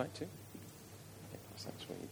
[0.00, 0.30] play too?
[1.52, 2.08] That's what you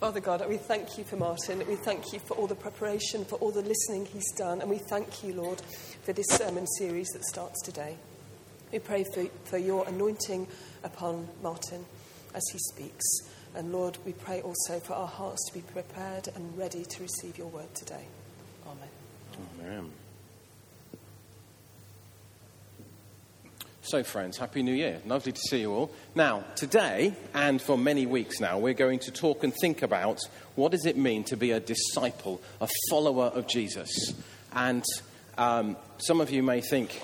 [0.00, 1.62] Father God, we thank you for Martin.
[1.66, 4.60] We thank you for all the preparation, for all the listening he's done.
[4.60, 5.60] And we thank you, Lord,
[6.02, 7.96] for this sermon series that starts today.
[8.72, 10.46] We pray for, for your anointing
[10.84, 11.84] upon Martin
[12.34, 13.04] as he speaks.
[13.54, 17.38] And Lord, we pray also for our hearts to be prepared and ready to receive
[17.38, 18.04] your word today.
[18.66, 18.88] Amen.
[19.60, 19.90] Amen.
[23.88, 25.00] So, friends, Happy New Year.
[25.06, 25.92] Lovely to see you all.
[26.16, 30.18] Now, today, and for many weeks now, we're going to talk and think about
[30.56, 34.12] what does it mean to be a disciple, a follower of Jesus.
[34.52, 34.82] And
[35.38, 37.00] um, some of you may think,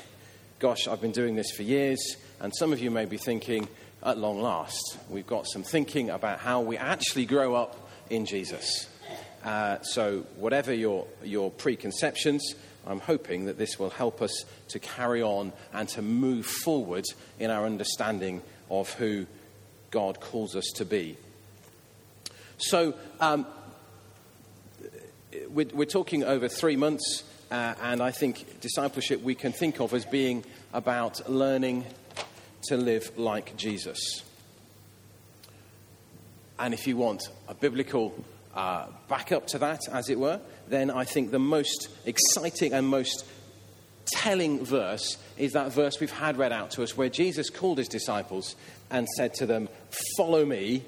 [0.58, 2.16] gosh, I've been doing this for years.
[2.40, 3.68] And some of you may be thinking,
[4.02, 8.88] at long last, we've got some thinking about how we actually grow up in Jesus.
[9.44, 15.22] Uh, so, whatever your, your preconceptions, I'm hoping that this will help us to carry
[15.22, 17.04] on and to move forward
[17.38, 19.26] in our understanding of who
[19.90, 21.16] God calls us to be.
[22.56, 23.46] So, um,
[25.48, 29.92] we're, we're, talking over three months, uh, and I think discipleship we can think of
[29.94, 31.84] as being about learning
[32.64, 34.22] to live like Jesus.
[36.58, 38.14] And if you want a biblical
[38.54, 43.24] uh, backup to that, as it were, then I think the most exciting and most
[44.06, 47.88] telling verse is that verse we've had read out to us where Jesus called his
[47.88, 48.56] disciples
[48.90, 49.68] and said to them,
[50.16, 50.82] Follow me,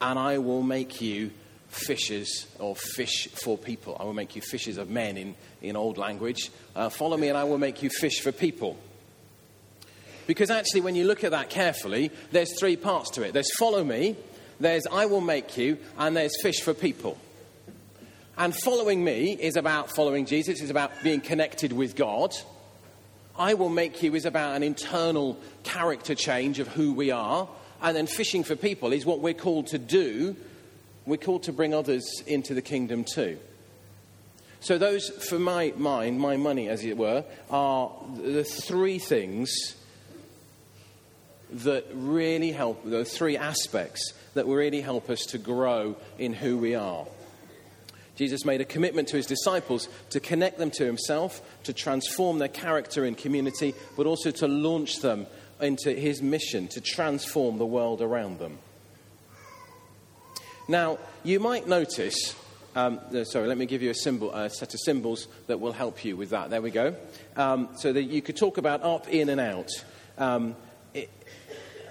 [0.00, 1.30] and I will make you
[1.68, 3.96] fishers or fish for people.
[3.98, 6.50] I will make you fishers of men in, in old language.
[6.74, 8.78] Uh, follow me, and I will make you fish for people.
[10.26, 13.82] Because actually, when you look at that carefully, there's three parts to it there's follow
[13.82, 14.16] me,
[14.60, 17.18] there's I will make you, and there's fish for people.
[18.38, 22.34] And following me is about following Jesus, is about being connected with God.
[23.36, 27.48] I will make you is about an internal character change of who we are.
[27.82, 30.36] And then fishing for people is what we're called to do.
[31.06, 33.38] We're called to bring others into the kingdom too.
[34.60, 37.90] So, those, for my mind, my money, as it were, are
[38.22, 39.74] the three things
[41.52, 46.58] that really help, the three aspects that will really help us to grow in who
[46.58, 47.06] we are.
[48.16, 52.48] Jesus made a commitment to his disciples to connect them to himself, to transform their
[52.48, 55.26] character and community, but also to launch them
[55.60, 58.58] into his mission to transform the world around them.
[60.68, 62.36] Now, you might notice,
[62.76, 65.72] um, uh, sorry, let me give you a symbol, a set of symbols that will
[65.72, 66.50] help you with that.
[66.50, 66.94] There we go.
[67.36, 69.70] Um, so that you could talk about up, in, and out.
[70.18, 70.54] Um,
[70.94, 71.10] it,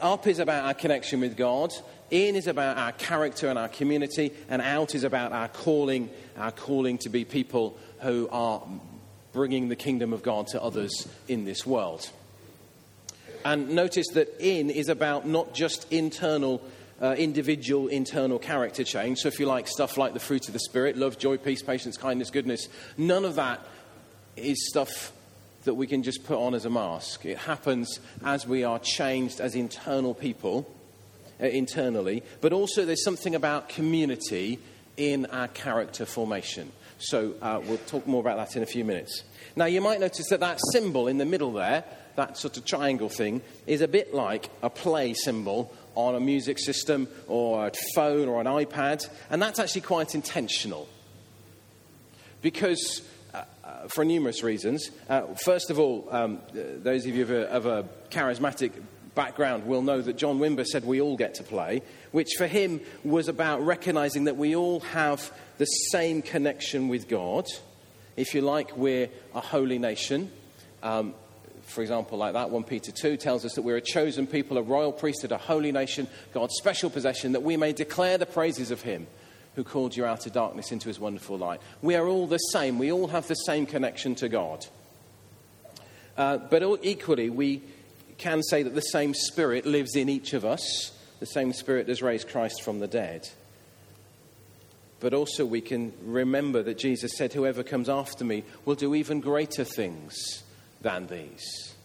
[0.01, 1.73] up is about our connection with God.
[2.11, 6.51] In is about our character and our community, and out is about our calling, our
[6.51, 8.63] calling to be people who are
[9.31, 12.09] bringing the kingdom of God to others in this world.
[13.45, 16.61] And notice that in is about not just internal,
[17.01, 19.19] uh, individual internal character change.
[19.19, 21.95] So, if you like stuff like the fruit of the Spirit love, joy, peace, patience,
[21.95, 22.67] kindness, goodness
[22.97, 23.61] none of that
[24.35, 25.11] is stuff
[25.63, 27.25] that we can just put on as a mask.
[27.25, 30.69] It happens as we are changed as internal people
[31.41, 34.59] uh, internally, but also there's something about community
[34.97, 36.71] in our character formation.
[36.99, 39.23] So uh, we'll talk more about that in a few minutes.
[39.55, 41.83] Now, you might notice that that symbol in the middle there,
[42.15, 46.59] that sort of triangle thing, is a bit like a play symbol on a music
[46.59, 50.87] system or a phone or an iPad, and that's actually quite intentional.
[52.41, 53.01] Because
[53.87, 54.91] for numerous reasons.
[55.07, 58.71] Uh, first of all, um, those of you of a, of a, charismatic
[59.15, 61.81] background will know that John Wimber said we all get to play,
[62.11, 67.45] which for him was about recognizing that we all have the same connection with God.
[68.15, 70.31] If you like, we're a holy nation.
[70.81, 71.13] Um,
[71.63, 74.61] for example, like that, 1 Peter 2 tells us that we're a chosen people, a
[74.61, 78.81] royal priesthood, a holy nation, God's special possession, that we may declare the praises of
[78.81, 79.05] Him
[79.59, 81.59] who called you out of darkness into His wonderful light.
[81.81, 82.79] We are all the same.
[82.79, 84.65] We all have the same connection to God.
[86.15, 87.61] Uh, but equally, we
[88.17, 92.01] can say that the same Spirit lives in each of us, the same Spirit has
[92.01, 93.27] raised Christ from the dead.
[95.01, 99.19] But also, we can remember that Jesus said, Whoever comes after me will do even
[99.19, 100.41] greater things
[100.79, 101.75] than these.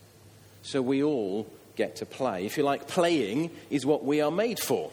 [0.62, 2.46] So we all get to play.
[2.46, 4.92] If you like, playing is what we are made for.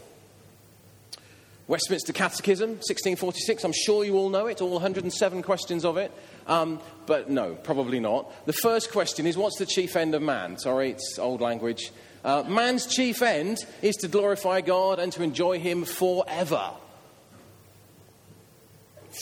[1.71, 6.11] Westminster Catechism, 1646, I'm sure you all know it, all 107 questions of it.
[6.45, 8.45] Um, but no, probably not.
[8.45, 10.57] The first question is what's the chief end of man?
[10.57, 11.93] Sorry, it's old language.
[12.25, 16.71] Uh, man's chief end is to glorify God and to enjoy Him forever.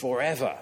[0.02, 0.58] Forever.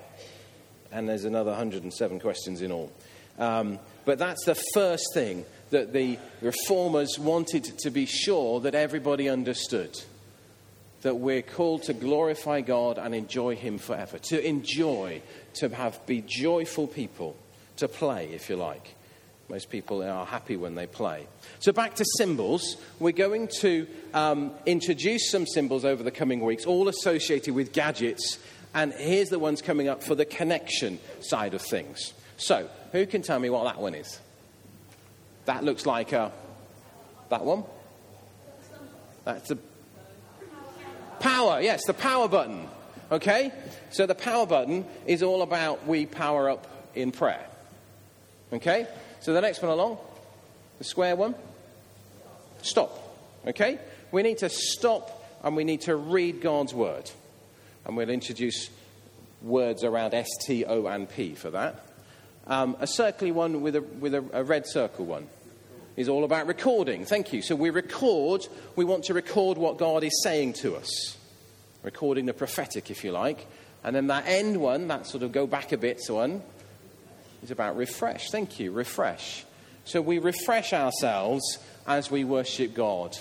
[0.91, 2.91] And there's another 107 questions in all.
[3.39, 9.29] Um, but that's the first thing that the reformers wanted to be sure that everybody
[9.29, 9.97] understood
[11.01, 15.21] that we're called to glorify God and enjoy Him forever, to enjoy,
[15.55, 17.35] to have be joyful people,
[17.77, 18.95] to play, if you like.
[19.49, 21.25] Most people are happy when they play.
[21.59, 22.75] So, back to symbols.
[22.99, 28.39] We're going to um, introduce some symbols over the coming weeks, all associated with gadgets.
[28.73, 32.13] And here's the ones coming up for the connection side of things.
[32.35, 34.19] So, who can tell me what that one is?
[35.45, 36.31] That looks like a.
[37.29, 37.63] That one?
[39.23, 39.57] That's the
[41.19, 41.61] power.
[41.61, 42.67] Yes, the power button.
[43.11, 43.51] Okay?
[43.89, 47.45] So the power button is all about we power up in prayer.
[48.51, 48.87] Okay?
[49.19, 49.97] So the next one along,
[50.77, 51.35] the square one,
[52.61, 52.91] stop.
[53.45, 53.79] Okay?
[54.11, 57.09] We need to stop and we need to read God's word.
[57.85, 58.69] And we'll introduce
[59.41, 61.83] words around S, T, O, and P for that.
[62.47, 65.27] Um, a circly one with, a, with a, a red circle one
[65.97, 67.03] is all about recording.
[67.03, 67.41] Thank you.
[67.41, 71.17] So we record, we want to record what God is saying to us,
[71.83, 73.47] recording the prophetic, if you like.
[73.83, 76.43] And then that end one, that sort of go back a bit one,
[77.43, 78.29] is about refresh.
[78.29, 79.43] Thank you, refresh.
[79.85, 81.57] So we refresh ourselves
[81.87, 83.17] as we worship God,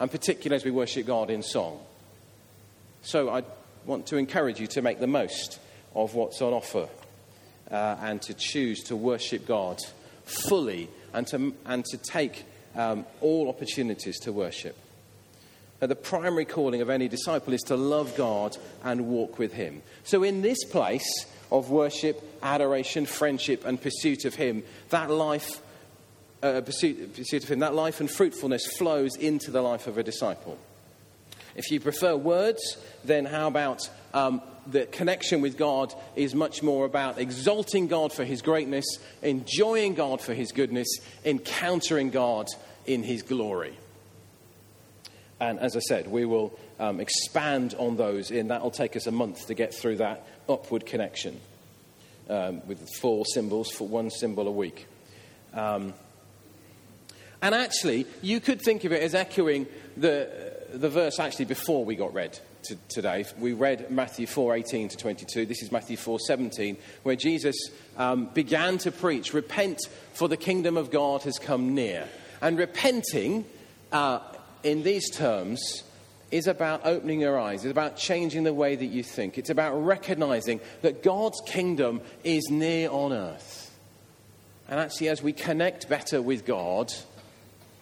[0.00, 1.80] and particularly as we worship God in song.
[3.02, 3.42] So I
[3.84, 5.58] want to encourage you to make the most
[5.94, 6.88] of what's on offer
[7.70, 9.80] uh, and to choose to worship God
[10.24, 12.44] fully and to, and to take
[12.74, 14.76] um, all opportunities to worship.
[15.80, 19.82] Now, the primary calling of any disciple is to love God and walk with Him.
[20.02, 25.62] So, in this place of worship, adoration, friendship, and pursuit of Him, that life,
[26.42, 30.02] uh, pursuit, pursuit of Him, that life and fruitfulness flows into the life of a
[30.02, 30.58] disciple.
[31.54, 36.84] If you prefer words, then how about um, the connection with God is much more
[36.84, 38.84] about exalting God for His greatness,
[39.22, 40.88] enjoying God for His goodness,
[41.24, 42.48] encountering God
[42.86, 43.76] in His glory.
[45.40, 49.06] And as I said, we will um, expand on those, and that will take us
[49.06, 51.40] a month to get through that upward connection
[52.28, 54.86] um, with four symbols for one symbol a week.
[55.54, 55.94] Um,
[57.40, 59.66] and actually, you could think of it as echoing
[59.96, 63.24] the, the verse actually before we got read to, today.
[63.38, 65.46] We read Matthew 4:18 to 22.
[65.46, 67.56] This is Matthew 4:17, where Jesus
[67.96, 69.80] um, began to preach, "Repent,
[70.12, 72.08] for the kingdom of God has come near."
[72.40, 73.44] And repenting,
[73.92, 74.20] uh,
[74.62, 75.82] in these terms,
[76.30, 77.64] is about opening your eyes.
[77.64, 79.38] It's about changing the way that you think.
[79.38, 83.70] It's about recognizing that God's kingdom is near on earth.
[84.68, 86.92] And actually, as we connect better with God,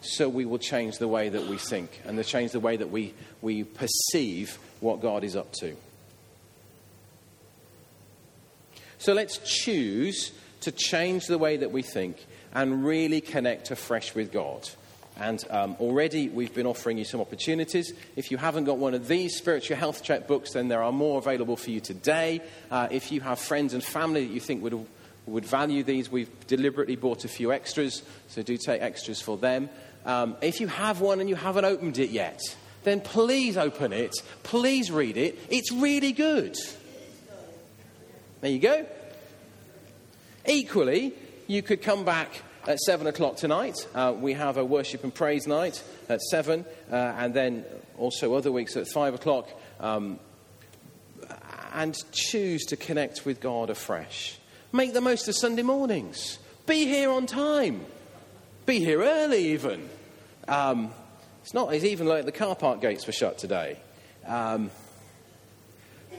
[0.01, 2.89] so we will change the way that we think and to change the way that
[2.89, 5.75] we, we perceive what God is up to.
[8.97, 10.31] So let's choose
[10.61, 14.67] to change the way that we think and really connect afresh with God.
[15.19, 17.93] And um, already we've been offering you some opportunities.
[18.15, 21.17] If you haven't got one of these spiritual health check books, then there are more
[21.17, 22.41] available for you today.
[22.69, 24.85] Uh, if you have friends and family that you think would,
[25.25, 29.69] would value these, we've deliberately bought a few extras, so do take extras for them.
[30.05, 32.39] Um, if you have one and you haven't opened it yet,
[32.87, 34.15] then please open it.
[34.43, 35.37] Please read it.
[35.49, 36.55] It's really good.
[38.41, 38.85] There you go.
[40.45, 41.13] Equally,
[41.47, 43.87] you could come back at 7 o'clock tonight.
[43.95, 47.65] Uh, we have a worship and praise night at 7, uh, and then
[47.97, 49.49] also other weeks at 5 o'clock.
[49.79, 50.19] Um,
[51.73, 54.37] and choose to connect with God afresh.
[54.71, 56.39] Make the most of Sunday mornings.
[56.65, 57.85] Be here on time.
[58.65, 59.87] Be here early, even.
[60.47, 60.91] Um,
[61.47, 63.77] it's not, it's even like the car park gates were shut today.
[64.25, 64.69] Um,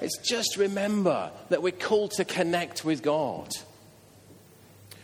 [0.01, 3.51] it's just remember that we're called to connect with God.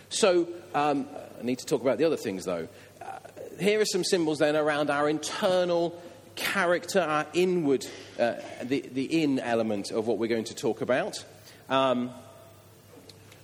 [0.09, 1.07] So, um,
[1.39, 2.69] I need to talk about the other things, though.
[3.03, 3.05] Uh,
[3.61, 5.95] here are some symbols then around our internal
[6.37, 7.85] character, our inward,
[8.19, 11.23] uh, the, the in element of what we're going to talk about.
[11.69, 12.11] Um,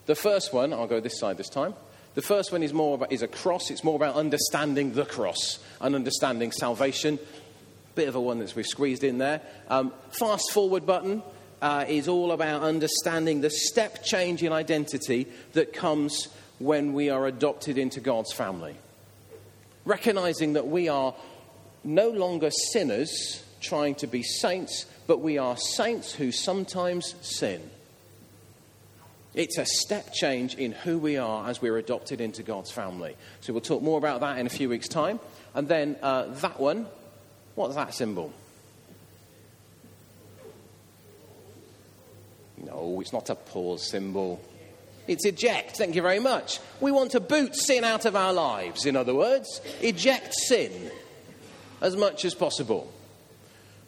[0.07, 1.75] the first one, I'll go this side this time.
[2.15, 3.71] The first one is more about, is a cross.
[3.71, 7.19] It's more about understanding the cross and understanding salvation.
[7.95, 9.41] Bit of a one that we've squeezed in there.
[9.69, 11.23] Um, fast forward button
[11.63, 17.27] uh, is all about understanding the step change in identity that comes when we are
[17.27, 18.75] adopted into God's family.
[19.85, 21.15] Recognizing that we are
[21.85, 27.71] no longer sinners trying to be saints, but we are saints who sometimes sin.
[29.35, 33.17] It's a step change in who we are as we're adopted into God's family.
[33.41, 35.21] So we'll talk more about that in a few weeks' time.
[35.55, 36.87] And then uh, that one,
[37.55, 38.33] what's that symbol?
[42.59, 44.41] No, it's not a pause symbol.
[45.07, 45.77] It's eject.
[45.77, 46.59] Thank you very much.
[46.81, 50.91] We want to boot sin out of our lives, in other words, eject sin
[51.81, 52.93] as much as possible.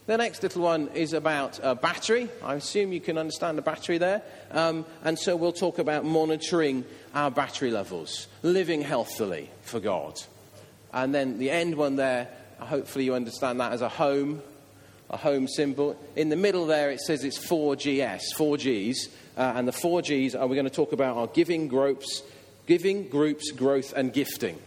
[0.05, 2.29] The next little one is about a battery.
[2.43, 4.23] I assume you can understand the battery there.
[4.51, 10.21] Um, and so we'll talk about monitoring our battery levels, living healthily for God.
[10.93, 12.29] And then the end one there,
[12.59, 14.43] hopefully you understand that as a home,
[15.09, 15.97] a home symbol.
[16.17, 18.97] In the middle there, it says it's 4GS, 4Gs.
[19.37, 22.25] Uh, and the 4Gs are we're going to talk about our giving groups,
[22.67, 24.59] giving groups, growth, and gifting.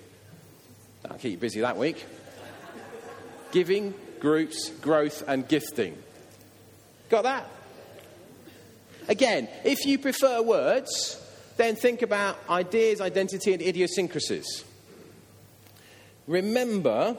[1.03, 2.05] That'll keep you busy that week.
[3.51, 5.97] giving, groups, growth, and gifting.
[7.09, 7.49] Got that?
[9.07, 11.21] Again, if you prefer words,
[11.57, 14.63] then think about ideas, identity, and idiosyncrasies.
[16.27, 17.17] Remember,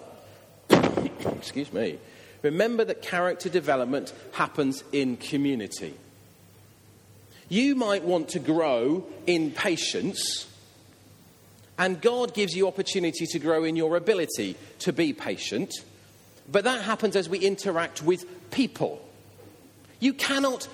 [0.71, 1.99] excuse me,
[2.43, 5.95] remember that character development happens in community.
[7.49, 10.49] You might want to grow in patience,
[11.79, 15.73] and God gives you opportunity to grow in your ability to be patient.
[16.51, 19.03] But that happens as we interact with people.
[20.01, 20.69] You cannot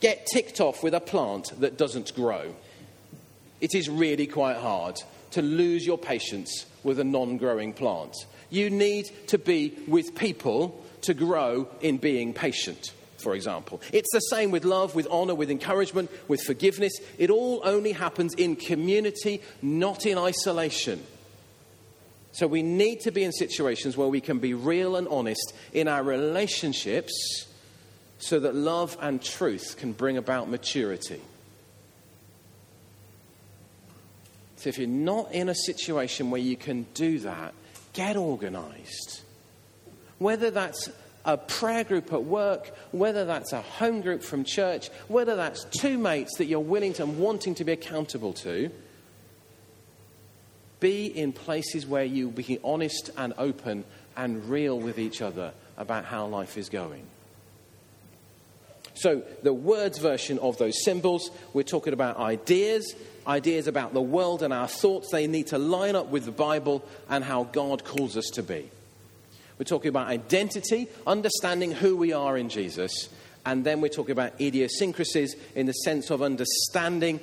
[0.00, 2.54] get ticked off with a plant that doesn't grow.
[3.60, 5.00] It is really quite hard
[5.32, 8.14] to lose your patience with a non growing plant.
[8.50, 13.80] You need to be with people to grow in being patient, for example.
[13.92, 16.92] It's the same with love, with honor, with encouragement, with forgiveness.
[17.18, 21.04] It all only happens in community, not in isolation.
[22.38, 25.88] So we need to be in situations where we can be real and honest in
[25.88, 27.48] our relationships
[28.20, 31.20] so that love and truth can bring about maturity.
[34.54, 37.54] So if you're not in a situation where you can do that,
[37.92, 39.22] get organized.
[40.18, 40.88] Whether that's
[41.24, 45.98] a prayer group at work, whether that's a home group from church, whether that's two
[45.98, 48.70] mates that you're willing to and wanting to be accountable to,
[50.80, 53.84] be in places where you be honest and open
[54.16, 57.04] and real with each other about how life is going.
[58.94, 62.96] So, the words version of those symbols, we're talking about ideas,
[63.28, 65.12] ideas about the world and our thoughts.
[65.12, 68.68] They need to line up with the Bible and how God calls us to be.
[69.56, 73.08] We're talking about identity, understanding who we are in Jesus,
[73.46, 77.20] and then we're talking about idiosyncrasies in the sense of understanding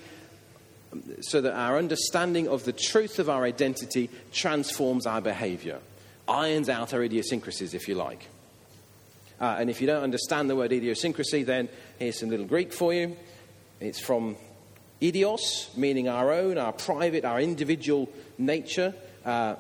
[1.22, 5.80] so that our understanding of the truth of our identity transforms our behavior,
[6.28, 8.28] irons out our idiosyncrasies, if you like.
[9.40, 11.68] Uh, and if you don't understand the word idiosyncrasy, then
[12.00, 13.18] here's some little Greek for you.
[13.80, 14.38] It's from
[15.02, 18.94] idios, meaning our own, our private, our individual nature.
[19.26, 19.56] Uh,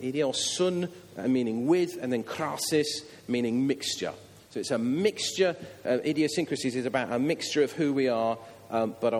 [0.00, 2.86] idios, sun, uh, meaning with, and then krasis,
[3.28, 4.12] meaning mixture.
[4.50, 5.56] So it's a mixture.
[5.84, 8.38] Uh, idiosyncrasies is about a mixture of who we are,
[8.70, 9.14] um, but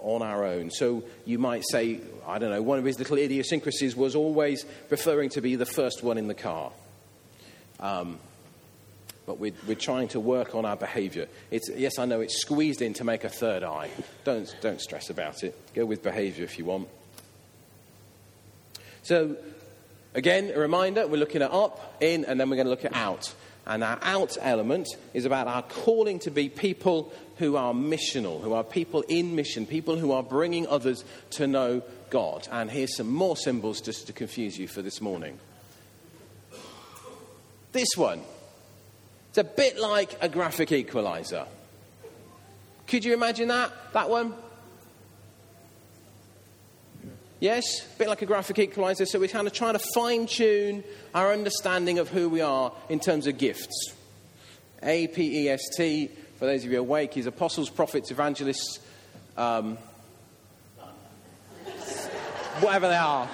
[0.00, 0.70] on our own.
[0.70, 5.30] So you might say, I don't know, one of his little idiosyncrasies was always preferring
[5.30, 6.72] to be the first one in the car.
[7.80, 8.18] Um,
[9.26, 11.26] but we're, we're trying to work on our behavior.
[11.50, 13.90] It's, yes, I know it's squeezed in to make a third eye.
[14.24, 15.58] Don't, don't stress about it.
[15.74, 16.88] Go with behavior if you want.
[19.02, 19.36] So,
[20.14, 22.94] again, a reminder we're looking at up, in, and then we're going to look at
[22.94, 23.34] out.
[23.66, 28.52] And our out element is about our calling to be people who are missional, who
[28.52, 32.46] are people in mission, people who are bringing others to know God.
[32.52, 35.38] And here's some more symbols just to confuse you for this morning.
[37.72, 38.22] This one.
[39.30, 41.46] It's a bit like a graphic equalizer.
[42.86, 43.70] Could you imagine that?
[43.92, 44.32] That one?
[47.38, 47.64] Yes,
[47.94, 49.04] a bit like a graphic equalizer.
[49.04, 50.82] So we're kind of trying to fine tune
[51.14, 53.92] our understanding of who we are in terms of gifts.
[54.82, 58.78] A P E S T, for those of you awake, is apostles, prophets, evangelists,
[59.36, 59.76] um,
[62.60, 63.28] whatever they are,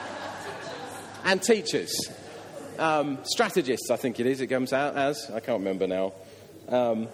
[1.25, 1.95] and teachers.
[2.81, 5.31] Um, strategists, I think it is, it comes out as.
[5.31, 6.13] I can't remember now.
[6.69, 7.07] Um,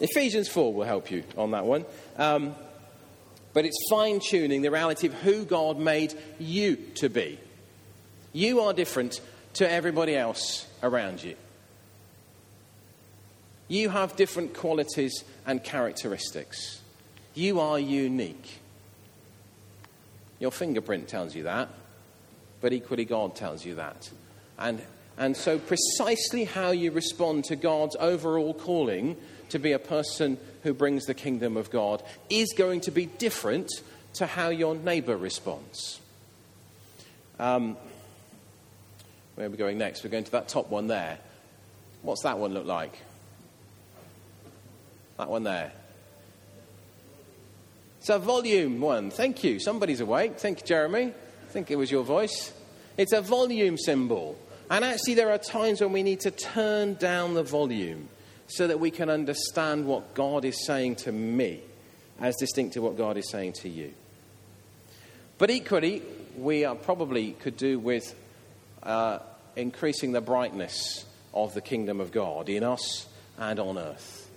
[0.00, 1.84] Ephesians 4 will help you on that one.
[2.16, 2.54] Um,
[3.52, 7.38] but it's fine tuning the reality of who God made you to be.
[8.32, 9.20] You are different
[9.54, 11.34] to everybody else around you.
[13.68, 16.80] You have different qualities and characteristics.
[17.34, 18.60] You are unique.
[20.38, 21.68] Your fingerprint tells you that,
[22.60, 24.10] but equally God tells you that.
[24.58, 24.82] And,
[25.16, 29.16] and so, precisely how you respond to God's overall calling
[29.50, 33.70] to be a person who brings the kingdom of God is going to be different
[34.14, 36.00] to how your neighbor responds.
[37.38, 37.76] Um,
[39.34, 40.02] where are we going next?
[40.02, 41.18] We're going to that top one there.
[42.02, 42.98] What's that one look like?
[45.16, 45.72] That one there.
[48.00, 49.10] It's a volume one.
[49.10, 49.60] Thank you.
[49.60, 50.38] Somebody's awake.
[50.38, 51.12] Thank you, Jeremy.
[51.12, 52.52] I think it was your voice.
[52.96, 54.38] It's a volume symbol.
[54.70, 58.08] And actually, there are times when we need to turn down the volume
[58.48, 61.60] so that we can understand what God is saying to me
[62.20, 63.92] as distinct to what God is saying to you.
[65.36, 66.02] But equally,
[66.36, 68.14] we probably could do with
[68.82, 69.20] uh,
[69.54, 73.06] increasing the brightness of the kingdom of God in us
[73.38, 74.30] and on earth.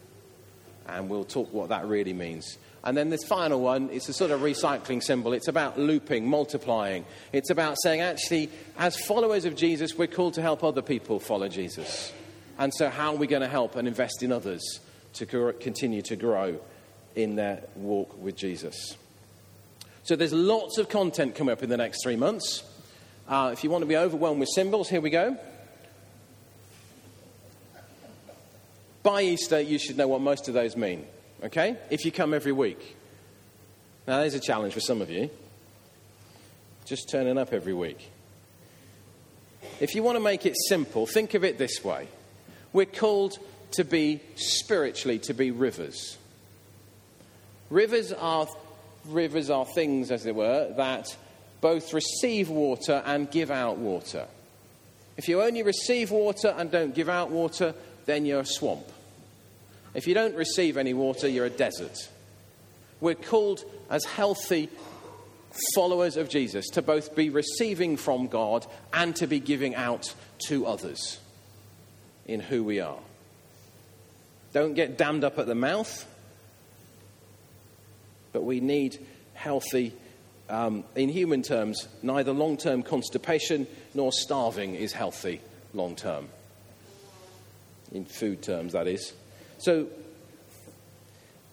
[0.88, 2.58] And we'll talk what that really means.
[2.84, 5.34] And then this final one, it's a sort of recycling symbol.
[5.34, 7.06] It's about looping, multiplying.
[7.32, 11.48] It's about saying, actually, as followers of Jesus, we're called to help other people follow
[11.48, 12.12] Jesus.
[12.62, 14.62] And so, how are we going to help and invest in others
[15.14, 16.60] to continue to grow
[17.16, 18.96] in their walk with Jesus?
[20.04, 22.64] So, there's lots of content coming up in the next three months.
[23.28, 25.36] Uh, if you want to be overwhelmed with symbols, here we go.
[29.02, 31.08] By Easter, you should know what most of those mean,
[31.44, 31.78] okay?
[31.90, 32.96] If you come every week.
[34.06, 35.32] Now, there's a challenge for some of you.
[36.86, 38.12] Just turning up every week.
[39.80, 42.08] If you want to make it simple, think of it this way
[42.74, 43.38] we're called
[43.72, 46.18] to be spiritually, to be rivers.
[47.70, 48.48] Rivers are,
[49.06, 51.16] rivers are things, as it were, that
[51.62, 54.26] both receive water and give out water.
[55.18, 57.74] If you only receive water and don't give out water,
[58.06, 58.86] then you're a swamp.
[59.94, 62.10] If you don't receive any water, you're a desert.
[63.00, 64.70] We're called as healthy
[65.76, 70.14] followers of Jesus to both be receiving from God and to be giving out
[70.48, 71.20] to others
[72.28, 73.00] in who we are.
[74.54, 76.06] Don't get dammed up at the mouth,
[78.34, 79.00] but we need
[79.34, 79.94] healthy,
[80.50, 85.42] um, in human terms, neither long term constipation nor starving is healthy
[85.74, 86.28] long term.
[87.92, 89.14] In food terms, that is.
[89.58, 89.88] So,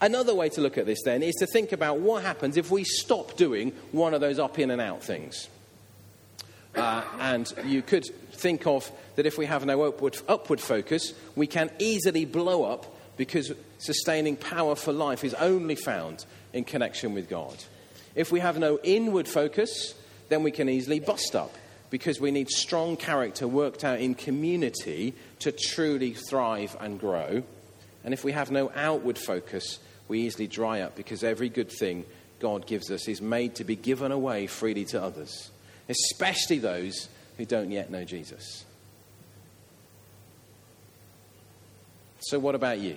[0.01, 2.85] another way to look at this then is to think about what happens if we
[2.85, 5.49] stop doing one of those up in and out things.
[6.79, 11.47] Uh, and you could think of that if we have no upward, upward focus, we
[11.47, 17.29] can easily blow up because sustaining power for life is only found in connection with
[17.29, 17.57] God.
[18.15, 19.95] If we have no inward focus,
[20.29, 21.55] then we can easily bust up
[21.91, 27.43] because we need strong character worked out in community to truly thrive and grow.
[28.05, 32.05] And if we have no outward focus, we easily dry up because every good thing
[32.41, 35.51] God gives us is made to be given away freely to others,
[35.89, 38.65] especially those who don't yet know Jesus.
[42.21, 42.97] So, what about you?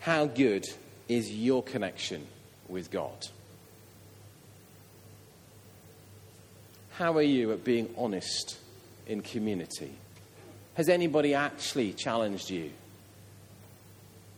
[0.00, 0.66] How good
[1.08, 2.26] is your connection
[2.68, 3.26] with God?
[6.92, 8.58] How are you at being honest
[9.06, 9.92] in community?
[10.74, 12.70] Has anybody actually challenged you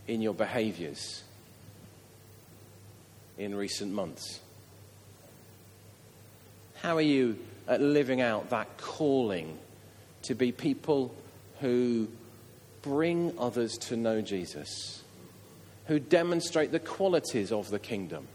[0.07, 1.23] in your behaviors
[3.43, 4.41] in recent months?
[6.77, 9.59] How are you at living out that calling
[10.23, 11.15] to be people
[11.61, 12.09] who
[12.83, 15.03] bring others to know Jesus,
[15.87, 18.27] who demonstrate the qualities of the kingdom?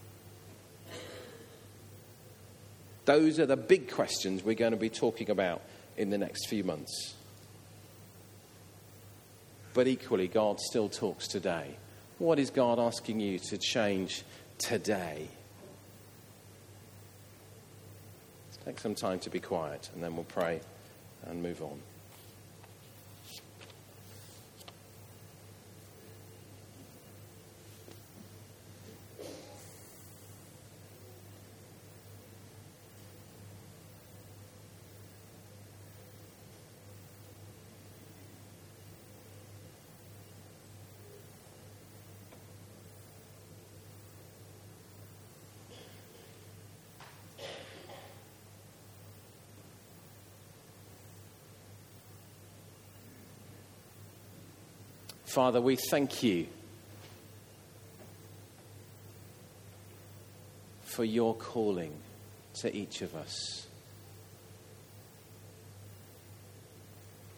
[3.06, 5.62] Those are the big questions we're going to be talking about
[5.96, 7.16] in the next few months.
[9.74, 11.78] But equally, God still talks today.
[12.18, 14.24] What is God asking you to change
[14.58, 15.28] today?
[18.66, 20.60] Take some time to be quiet, and then we'll pray
[21.26, 21.80] and move on.
[55.28, 56.48] Father, we thank you
[60.84, 61.92] for your calling
[62.56, 63.68] to each of us.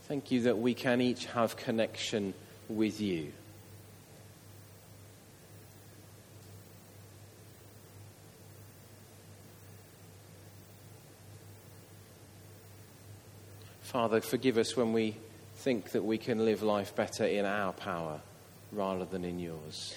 [0.03, 2.35] Thank you that we can each have connection
[2.69, 3.33] with you.
[13.81, 15.15] Father, forgive us when we
[15.59, 18.21] think that we can live life better in our power
[18.71, 19.93] rather than in yours.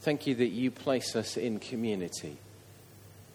[0.00, 2.38] Thank you that you place us in community,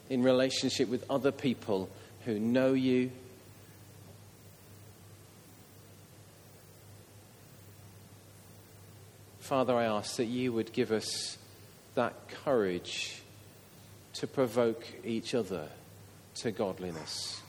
[0.09, 1.87] in relationship with other people
[2.25, 3.11] who know you.
[9.53, 11.37] Father, I ask that you would give us
[11.93, 13.21] that courage
[14.13, 15.67] to provoke each other
[16.37, 17.39] to godliness.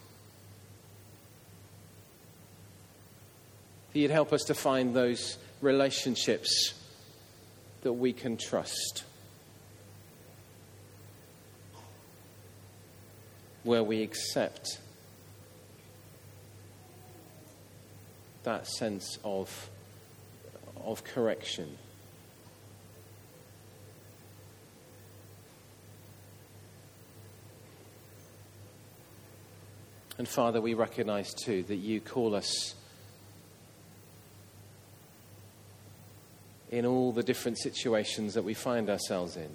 [3.90, 6.74] That you'd help us to find those relationships
[7.80, 9.04] that we can trust,
[13.62, 14.78] where we accept
[18.42, 19.70] that sense of,
[20.84, 21.78] of correction.
[30.16, 32.74] And Father, we recognize too that you call us
[36.70, 39.50] in all the different situations that we find ourselves in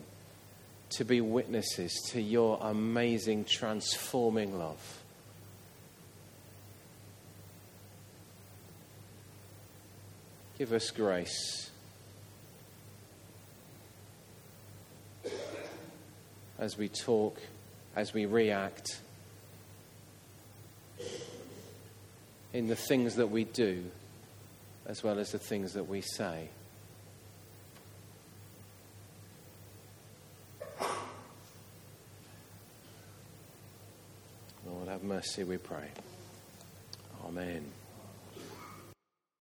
[0.89, 5.03] to be witnesses to your amazing transforming love.
[10.57, 11.71] Give us grace
[16.57, 17.39] as we talk,
[17.95, 18.99] as we react
[22.53, 23.83] in the things that we do
[24.85, 26.49] as well as the things that we say.
[34.65, 35.89] Lord, have mercy, we pray.
[37.23, 37.65] Amen.